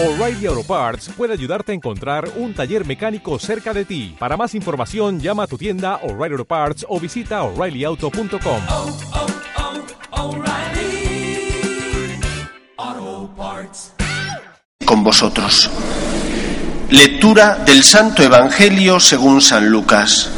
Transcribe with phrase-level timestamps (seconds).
[0.00, 4.14] O'Reilly Auto Parts puede ayudarte a encontrar un taller mecánico cerca de ti.
[4.16, 8.60] Para más información, llama a tu tienda O'Reilly Auto Parts o visita oreillyauto.com.
[8.68, 8.96] oh,
[12.86, 13.92] oh, Parts.
[14.84, 15.68] con vosotros.
[16.90, 20.30] Lectura del Santo Evangelio según San Lucas.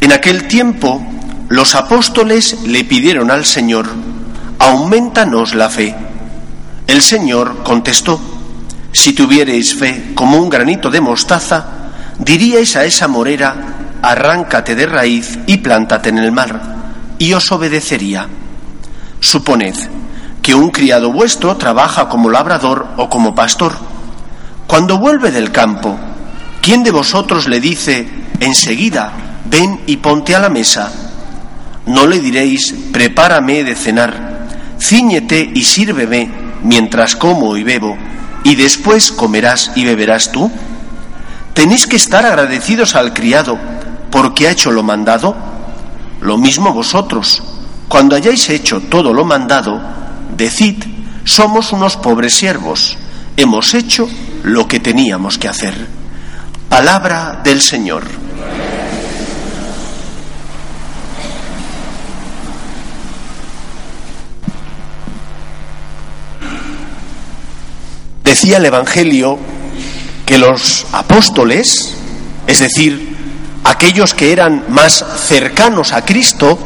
[0.00, 1.06] En aquel tiempo,
[1.50, 3.86] los apóstoles le pidieron al Señor,
[4.58, 5.94] aumentanos la fe.
[6.86, 8.20] El Señor contestó,
[8.92, 11.66] si tuvierais fe como un granito de mostaza,
[12.18, 13.56] diríais a esa morera,
[14.02, 16.60] arráncate de raíz y plántate en el mar,
[17.18, 18.28] y os obedecería.
[19.20, 19.74] Suponed
[20.42, 23.72] que un criado vuestro trabaja como labrador o como pastor.
[24.66, 25.98] Cuando vuelve del campo,
[26.60, 28.06] ¿quién de vosotros le dice
[28.40, 29.12] enseguida,
[29.46, 30.92] ven y ponte a la mesa?
[31.86, 34.33] No le diréis, prepárame de cenar,
[34.84, 36.30] ciñete y sírveme
[36.62, 37.96] mientras como y bebo,
[38.42, 40.50] y después comerás y beberás tú.
[41.54, 43.58] ¿Tenéis que estar agradecidos al criado
[44.10, 45.34] porque ha hecho lo mandado?
[46.20, 47.42] Lo mismo vosotros,
[47.88, 49.80] cuando hayáis hecho todo lo mandado,
[50.36, 50.82] decid,
[51.24, 52.98] somos unos pobres siervos,
[53.36, 54.08] hemos hecho
[54.42, 55.74] lo que teníamos que hacer.
[56.68, 58.23] Palabra del Señor.
[68.34, 69.38] Decía el Evangelio
[70.26, 71.94] que los apóstoles,
[72.48, 73.16] es decir,
[73.62, 76.58] aquellos que eran más cercanos a Cristo,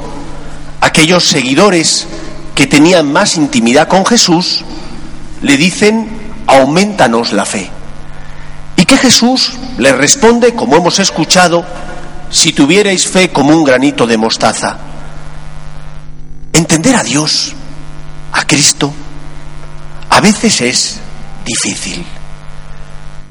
[0.80, 2.06] aquellos seguidores
[2.54, 4.64] que tenían más intimidad con Jesús,
[5.42, 6.08] le dicen,
[6.46, 7.70] aumentanos la fe.
[8.74, 11.66] Y que Jesús les responde, como hemos escuchado,
[12.30, 14.78] si tuvierais fe como un granito de mostaza.
[16.50, 17.52] Entender a Dios,
[18.32, 18.90] a Cristo,
[20.08, 21.00] a veces es
[21.48, 22.04] difícil.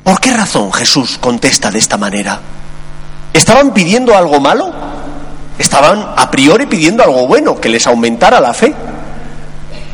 [0.04, 2.40] ¿Por qué razón Jesús contesta de esta manera?
[3.32, 4.74] ¿Estaban pidiendo algo malo?
[5.60, 8.74] Estaban a priori pidiendo algo bueno, que les aumentara la fe.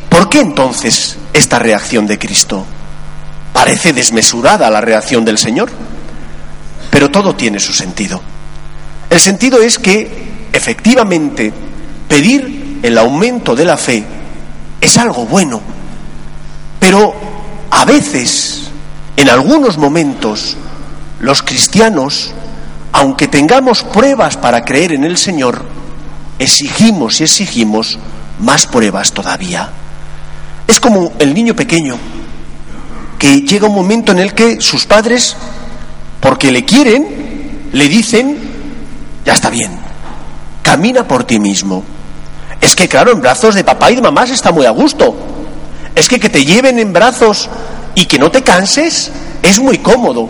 [0.08, 2.64] ¿Por qué entonces esta reacción de Cristo?
[3.52, 5.70] Parece desmesurada la reacción del Señor,
[6.90, 8.20] pero todo tiene su sentido.
[9.10, 11.52] El sentido es que, efectivamente,
[12.08, 14.04] pedir el aumento de la fe
[14.80, 15.60] es algo bueno,
[16.80, 17.14] pero
[17.74, 18.70] a veces,
[19.16, 20.56] en algunos momentos,
[21.18, 22.32] los cristianos,
[22.92, 25.64] aunque tengamos pruebas para creer en el Señor,
[26.38, 27.98] exigimos y exigimos
[28.38, 29.70] más pruebas todavía.
[30.68, 31.96] Es como el niño pequeño,
[33.18, 35.36] que llega un momento en el que sus padres,
[36.20, 38.38] porque le quieren, le dicen,
[39.24, 39.80] ya está bien,
[40.62, 41.82] camina por ti mismo.
[42.60, 45.33] Es que claro, en brazos de papá y de mamá se está muy a gusto.
[45.94, 47.48] Es que que te lleven en brazos
[47.94, 49.10] y que no te canses
[49.42, 50.28] es muy cómodo.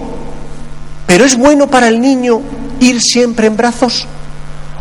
[1.07, 2.41] Pero es bueno para el niño
[2.81, 4.07] ir siempre en brazos.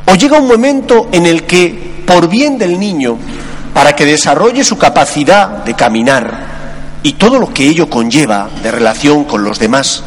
[0.05, 3.17] O llega un momento en el que, por bien del niño,
[3.73, 6.53] para que desarrolle su capacidad de caminar
[7.03, 10.03] y todo lo que ello conlleva de relación con los demás,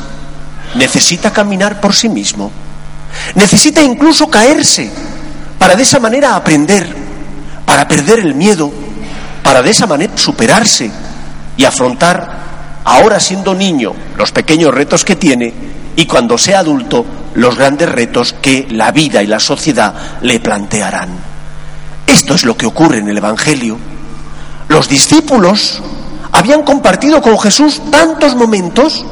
[0.74, 2.50] necesita caminar por sí mismo.
[3.34, 4.90] Necesita incluso caerse
[5.58, 6.94] para de esa manera aprender,
[7.64, 8.70] para perder el miedo,
[9.46, 10.90] para de esa manera superarse
[11.56, 15.54] y afrontar, ahora siendo niño, los pequeños retos que tiene
[15.94, 21.10] y cuando sea adulto, los grandes retos que la vida y la sociedad le plantearán.
[22.08, 23.78] Esto es lo que ocurre en el Evangelio.
[24.66, 25.80] Los discípulos
[26.32, 29.06] habían compartido con Jesús tantos momentos,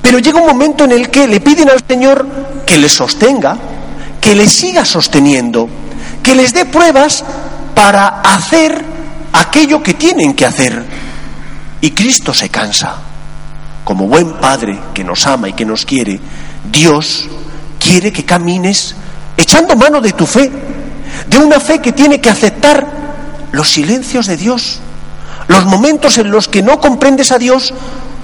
[0.00, 2.26] pero llega un momento en el que le piden al Señor
[2.64, 3.58] que les sostenga,
[4.22, 5.68] que les siga sosteniendo,
[6.22, 7.22] que les dé pruebas
[7.74, 8.93] para hacer
[9.34, 10.84] aquello que tienen que hacer.
[11.80, 12.96] Y Cristo se cansa.
[13.84, 16.18] Como buen Padre que nos ama y que nos quiere,
[16.72, 17.28] Dios
[17.78, 18.94] quiere que camines
[19.36, 20.50] echando mano de tu fe,
[21.28, 22.86] de una fe que tiene que aceptar
[23.52, 24.78] los silencios de Dios,
[25.48, 27.74] los momentos en los que no comprendes a Dios,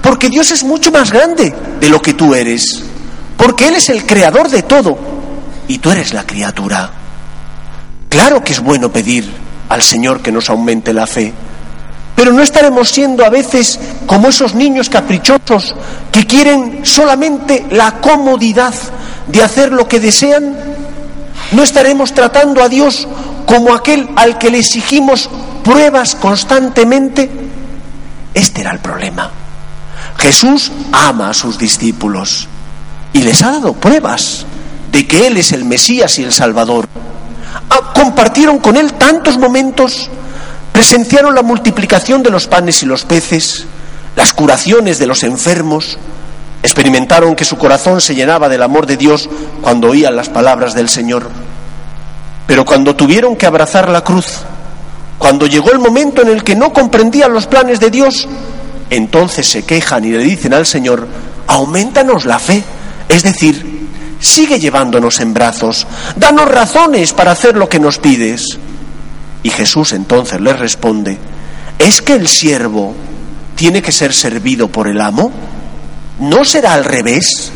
[0.01, 2.83] porque Dios es mucho más grande de lo que tú eres,
[3.37, 4.97] porque Él es el creador de todo
[5.67, 6.89] y tú eres la criatura.
[8.09, 11.31] Claro que es bueno pedir al Señor que nos aumente la fe,
[12.13, 15.73] pero no estaremos siendo a veces como esos niños caprichosos
[16.11, 18.73] que quieren solamente la comodidad
[19.27, 20.57] de hacer lo que desean.
[21.53, 23.07] No estaremos tratando a Dios
[23.45, 25.29] como aquel al que le exigimos
[25.63, 27.29] pruebas constantemente.
[28.33, 29.31] Este era el problema.
[30.17, 32.49] Jesús ama a sus discípulos
[33.13, 34.45] y les ha dado pruebas
[34.91, 36.90] de que Él es el Mesías y el Salvador.
[37.71, 40.11] Ah, Compartieron con Él tantos momentos
[40.71, 43.65] Presenciaron la multiplicación de los panes y los peces,
[44.15, 45.97] las curaciones de los enfermos,
[46.63, 49.29] experimentaron que su corazón se llenaba del amor de Dios
[49.61, 51.29] cuando oían las palabras del Señor.
[52.47, 54.39] Pero cuando tuvieron que abrazar la cruz,
[55.17, 58.27] cuando llegó el momento en el que no comprendían los planes de Dios,
[58.89, 61.07] entonces se quejan y le dicen al Señor,
[61.47, 62.63] aumentanos la fe,
[63.09, 63.80] es decir,
[64.21, 65.85] sigue llevándonos en brazos,
[66.15, 68.57] danos razones para hacer lo que nos pides.
[69.43, 71.17] Y Jesús entonces les responde,
[71.77, 72.95] ¿es que el siervo
[73.55, 75.31] tiene que ser servido por el amo?
[76.19, 77.51] ¿No será al revés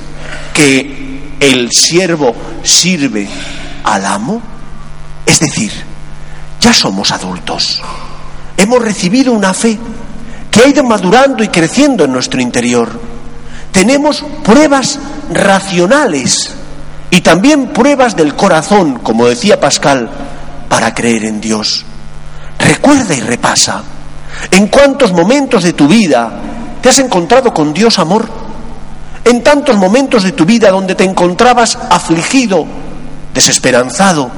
[0.54, 3.30] que el siervo sirve
[3.84, 4.42] al amo?
[5.26, 5.72] Es decir,
[6.60, 7.82] ya somos adultos,
[8.58, 9.78] hemos recibido una fe
[10.50, 13.15] que ha ido madurando y creciendo en nuestro interior.
[13.76, 14.98] Tenemos pruebas
[15.34, 16.50] racionales
[17.12, 20.10] y también pruebas del corazón, como decía Pascal,
[20.70, 21.84] para creer en Dios.
[22.58, 23.84] Recuerda y repasa
[24.50, 26.40] en cuántos momentos de tu vida
[26.82, 28.30] te has encontrado con Dios amor.
[29.26, 32.66] En tantos momentos de tu vida donde te encontrabas afligido,
[33.34, 34.32] desesperanzado,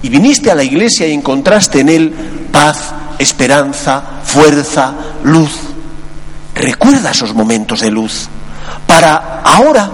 [0.00, 2.14] y viniste a la iglesia y encontraste en Él
[2.50, 5.52] paz, esperanza, fuerza, luz.
[6.54, 8.30] Recuerda esos momentos de luz
[8.94, 9.90] para ahora,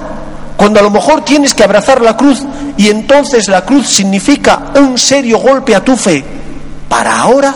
[0.58, 2.42] cuando a lo mejor tienes que abrazar la cruz
[2.76, 6.22] y entonces la cruz significa un serio golpe a tu fe,
[6.86, 7.54] para ahora,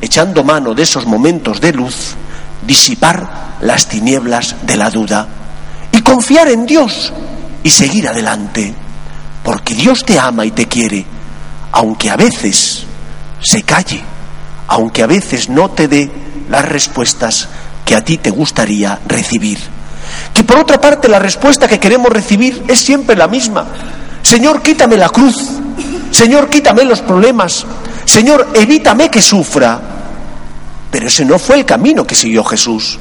[0.00, 2.14] echando mano de esos momentos de luz,
[2.64, 5.26] disipar las tinieblas de la duda
[5.90, 7.12] y confiar en Dios
[7.64, 8.72] y seguir adelante,
[9.42, 11.04] porque Dios te ama y te quiere,
[11.72, 12.84] aunque a veces
[13.42, 14.00] se calle,
[14.68, 16.08] aunque a veces no te dé
[16.48, 17.48] las respuestas
[17.84, 19.58] que a ti te gustaría recibir.
[20.38, 23.66] Que por otra parte la respuesta que queremos recibir es siempre la misma.
[24.22, 25.34] Señor, quítame la cruz.
[26.12, 27.66] Señor, quítame los problemas.
[28.04, 29.80] Señor, evítame que sufra.
[30.92, 33.00] Pero ese no fue el camino que siguió Jesús.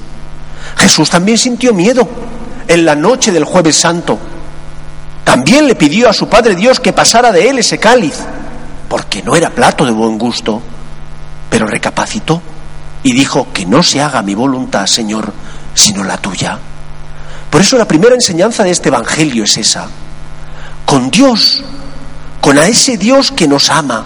[0.78, 2.10] Jesús también sintió miedo
[2.68, 4.18] en la noche del jueves santo.
[5.24, 8.16] También le pidió a su Padre Dios que pasara de él ese cáliz,
[8.90, 10.60] porque no era plato de buen gusto.
[11.52, 12.42] Pero recapacitó
[13.04, 15.32] y dijo que no se haga mi voluntad, Señor,
[15.76, 16.58] sino la tuya.
[17.50, 19.88] Por eso la primera enseñanza de este Evangelio es esa.
[20.86, 21.64] Con Dios,
[22.42, 24.06] con a ese Dios que nos ama,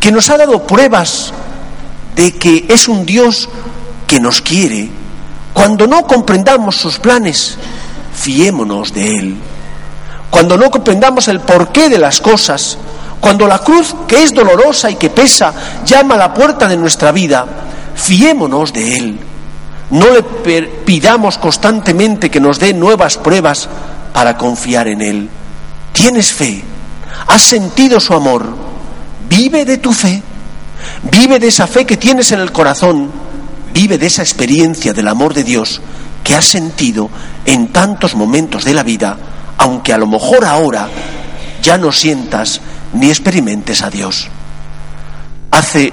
[0.00, 1.32] que nos ha dado pruebas
[2.14, 3.48] de que es un Dios
[4.06, 4.90] que nos quiere,
[5.52, 7.56] cuando no comprendamos sus planes,
[8.14, 9.36] fiémonos de Él.
[10.30, 12.78] Cuando no comprendamos el porqué de las cosas,
[13.20, 15.52] cuando la cruz, que es dolorosa y que pesa,
[15.84, 17.46] llama a la puerta de nuestra vida,
[17.94, 19.18] fiémonos de Él.
[19.90, 20.22] No le
[20.84, 23.68] pidamos constantemente que nos dé nuevas pruebas
[24.12, 25.28] para confiar en Él.
[25.92, 26.62] ¿Tienes fe?
[27.26, 28.46] ¿Has sentido su amor?
[29.28, 30.22] Vive de tu fe.
[31.10, 33.10] Vive de esa fe que tienes en el corazón.
[33.72, 35.80] Vive de esa experiencia del amor de Dios
[36.22, 37.10] que has sentido
[37.44, 39.16] en tantos momentos de la vida,
[39.58, 40.88] aunque a lo mejor ahora
[41.62, 42.60] ya no sientas
[42.92, 44.28] ni experimentes a Dios.
[45.50, 45.92] Hace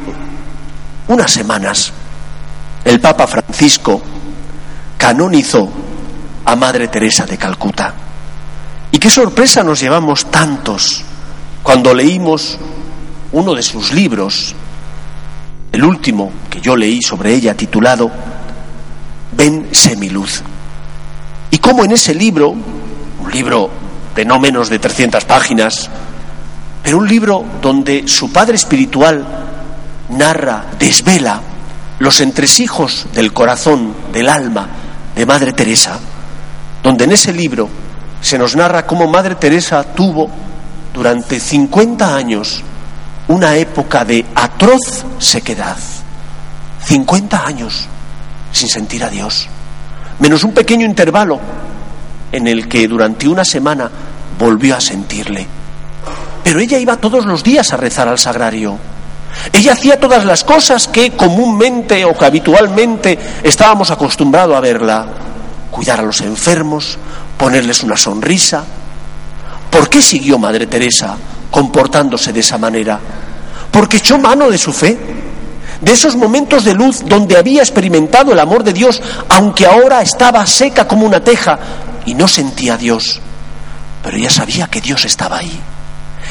[1.08, 1.94] unas semanas
[2.88, 4.02] el Papa Francisco
[4.98, 5.70] canonizó
[6.46, 7.94] a Madre Teresa de Calcuta.
[8.90, 11.04] Y qué sorpresa nos llevamos tantos
[11.62, 12.58] cuando leímos
[13.34, 14.56] uno de sus libros,
[15.74, 18.10] el último que yo leí sobre ella titulado
[19.34, 20.42] Ven semiluz.
[21.52, 23.70] Y cómo en ese libro, un libro
[24.16, 25.90] de no menos de 300 páginas,
[26.82, 29.28] pero un libro donde su padre espiritual
[30.08, 31.42] narra, desvela
[32.00, 34.68] los entresijos del corazón, del alma
[35.16, 36.00] de Madre Teresa,
[36.84, 37.70] donde en ese libro
[38.22, 40.30] se nos narra cómo Madre Teresa tuvo
[40.94, 42.62] durante 50 años
[43.28, 45.78] una época de atroz sequedad.
[46.86, 47.88] 50 años
[48.52, 49.48] sin sentir a Dios,
[50.20, 51.40] menos un pequeño intervalo
[52.32, 53.90] en el que durante una semana
[54.40, 55.46] volvió a sentirle.
[56.44, 58.78] Pero ella iba todos los días a rezar al sagrario
[59.54, 65.08] ella hacía todas las cosas que comúnmente o que habitualmente estábamos acostumbrados a verla.
[65.72, 66.98] Cuidar a los enfermos,
[67.38, 68.64] ponerles una sonrisa.
[69.70, 71.16] ¿Por qué siguió Madre Teresa
[71.52, 73.00] comportándose de esa manera?
[73.72, 74.98] Porque echó mano de su fe,
[75.82, 80.46] de esos momentos de luz donde había experimentado el amor de Dios, aunque ahora estaba
[80.48, 81.60] seca como una teja
[82.06, 83.22] y no sentía a Dios.
[84.04, 85.60] Pero ella sabía que Dios estaba ahí.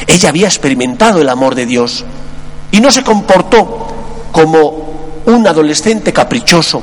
[0.06, 2.04] Ella había experimentado el amor de Dios
[2.70, 6.82] y no se comportó como un adolescente caprichoso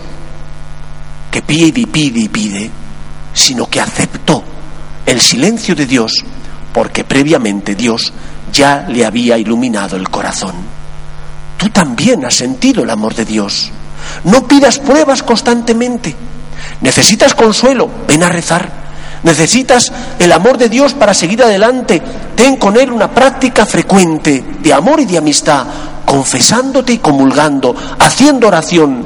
[1.31, 2.69] que pide y pide y pide,
[3.33, 4.43] sino que aceptó
[5.05, 6.23] el silencio de Dios
[6.73, 8.13] porque previamente Dios
[8.51, 10.53] ya le había iluminado el corazón.
[11.57, 13.71] tú también has sentido el amor de Dios.
[14.25, 16.13] No pidas pruebas constantemente.
[16.81, 18.82] Necesitas consuelo, ven a rezar.
[19.23, 22.01] Necesitas el amor de Dios para seguir adelante.
[22.35, 25.65] Ten con Él una práctica frecuente de amor y de amistad,
[26.05, 29.05] confesándote y comulgando, haciendo oración.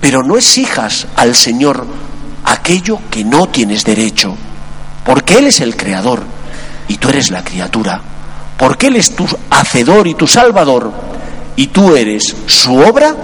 [0.00, 1.84] Pero no exijas al Señor
[2.44, 4.36] aquello que no tienes derecho,
[5.04, 6.22] porque Él es el Creador
[6.86, 8.00] y tú eres la criatura,
[8.56, 10.92] porque Él es tu hacedor y tu salvador,
[11.56, 13.14] y tú eres su obra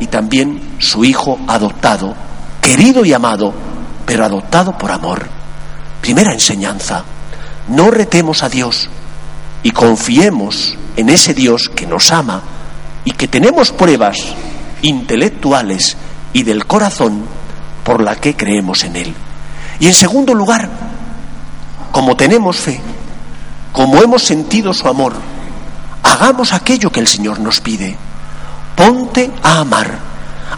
[0.00, 2.14] y también su Hijo adoptado,
[2.60, 3.54] querido y amado,
[4.08, 5.28] pero adoptado por amor.
[6.00, 7.04] Primera enseñanza,
[7.68, 8.88] no retemos a Dios
[9.62, 12.40] y confiemos en ese Dios que nos ama
[13.04, 14.16] y que tenemos pruebas
[14.80, 15.98] intelectuales
[16.32, 17.26] y del corazón
[17.84, 19.14] por la que creemos en Él.
[19.78, 20.70] Y en segundo lugar,
[21.92, 22.80] como tenemos fe,
[23.72, 25.12] como hemos sentido su amor,
[26.02, 27.94] hagamos aquello que el Señor nos pide.
[28.74, 29.98] Ponte a amar,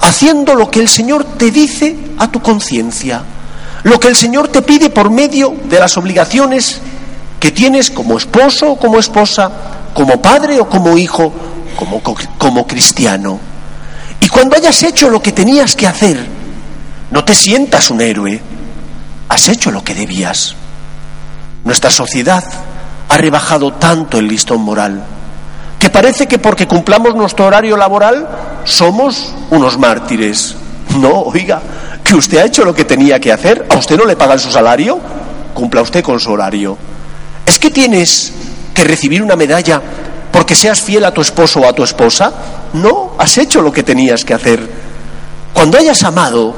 [0.02, 3.24] haciendo lo que el Señor te dice a tu conciencia,
[3.82, 6.80] lo que el Señor te pide por medio de las obligaciones
[7.38, 9.50] que tienes como esposo o como esposa,
[9.94, 11.32] como padre o como hijo,
[11.76, 12.02] como,
[12.38, 13.40] como cristiano.
[14.20, 16.26] Y cuando hayas hecho lo que tenías que hacer,
[17.10, 18.40] no te sientas un héroe,
[19.28, 20.54] has hecho lo que debías.
[21.64, 22.44] Nuestra sociedad
[23.08, 25.04] ha rebajado tanto el listón moral
[25.80, 28.28] que parece que porque cumplamos nuestro horario laboral
[28.64, 30.54] somos unos mártires.
[30.98, 31.62] No, oiga,
[32.04, 34.50] que usted ha hecho lo que tenía que hacer, a usted no le pagan su
[34.50, 34.98] salario,
[35.54, 36.76] cumpla usted con su horario.
[37.46, 38.32] ¿Es que tienes
[38.74, 39.80] que recibir una medalla
[40.32, 42.32] porque seas fiel a tu esposo o a tu esposa?
[42.72, 44.68] No, has hecho lo que tenías que hacer.
[45.52, 46.54] Cuando hayas amado,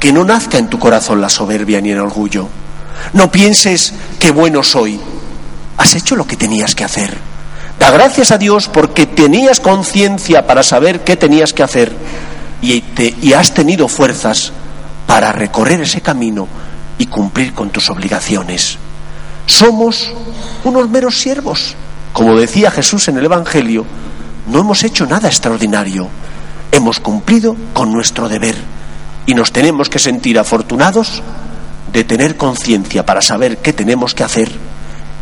[0.00, 2.48] que no nazca en tu corazón la soberbia ni el orgullo.
[3.12, 5.00] No pienses qué bueno soy.
[5.78, 7.16] Has hecho lo que tenías que hacer.
[7.78, 11.92] Da gracias a Dios porque tenías conciencia para saber qué tenías que hacer
[12.62, 12.82] y,
[13.20, 14.52] y has tenido fuerzas
[15.06, 16.48] para recorrer ese camino
[16.98, 18.78] y cumplir con tus obligaciones.
[19.46, 20.12] Somos
[20.64, 21.74] unos meros siervos.
[22.12, 23.84] Como decía Jesús en el Evangelio,
[24.48, 26.08] no hemos hecho nada extraordinario.
[26.72, 28.56] Hemos cumplido con nuestro deber
[29.26, 31.22] y nos tenemos que sentir afortunados
[31.92, 34.50] de tener conciencia para saber qué tenemos que hacer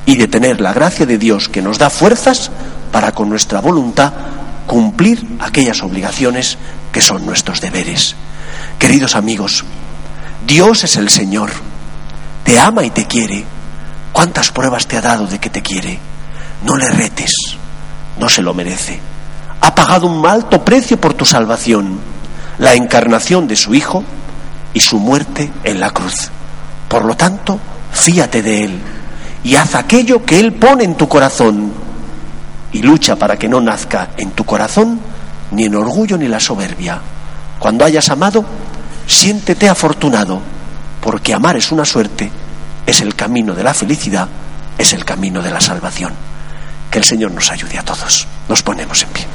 [0.06, 2.50] y de tener la gracia de Dios que nos da fuerzas
[2.92, 4.12] para con nuestra voluntad
[4.66, 6.58] cumplir aquellas obligaciones
[6.94, 8.14] que son nuestros deberes.
[8.78, 9.64] Queridos amigos,
[10.46, 11.50] Dios es el Señor,
[12.44, 13.44] te ama y te quiere.
[14.12, 15.98] ¿Cuántas pruebas te ha dado de que te quiere?
[16.64, 17.32] No le retes,
[18.16, 19.00] no se lo merece.
[19.60, 21.98] Ha pagado un alto precio por tu salvación,
[22.58, 24.04] la encarnación de su Hijo
[24.72, 26.30] y su muerte en la cruz.
[26.86, 27.58] Por lo tanto,
[27.90, 28.78] fíate de Él
[29.42, 31.72] y haz aquello que Él pone en tu corazón
[32.70, 35.00] y lucha para que no nazca en tu corazón
[35.54, 37.00] ni el orgullo ni la soberbia.
[37.58, 38.44] Cuando hayas amado,
[39.06, 40.40] siéntete afortunado,
[41.00, 42.30] porque amar es una suerte,
[42.84, 44.28] es el camino de la felicidad,
[44.76, 46.12] es el camino de la salvación.
[46.90, 48.26] Que el Señor nos ayude a todos.
[48.48, 49.26] Nos ponemos en pie.